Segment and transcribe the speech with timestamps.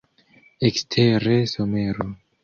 [0.69, 2.09] Ekstere somero.